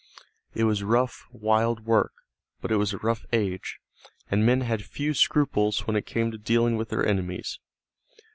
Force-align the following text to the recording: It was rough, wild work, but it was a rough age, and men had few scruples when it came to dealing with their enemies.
It 0.55 0.63
was 0.63 0.81
rough, 0.81 1.27
wild 1.31 1.85
work, 1.85 2.11
but 2.59 2.71
it 2.71 2.77
was 2.77 2.91
a 2.91 2.97
rough 2.97 3.23
age, 3.31 3.77
and 4.31 4.43
men 4.43 4.61
had 4.61 4.83
few 4.83 5.13
scruples 5.13 5.85
when 5.85 5.95
it 5.95 6.07
came 6.07 6.31
to 6.31 6.39
dealing 6.39 6.75
with 6.75 6.89
their 6.89 7.05
enemies. 7.05 7.59